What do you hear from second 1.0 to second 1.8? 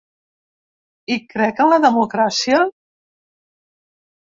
Hi crec en la